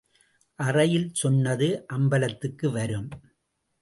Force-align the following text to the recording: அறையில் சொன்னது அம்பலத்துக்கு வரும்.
அறையில் 0.59 1.13
சொன்னது 1.13 1.85
அம்பலத்துக்கு 1.93 2.71
வரும். 2.71 3.09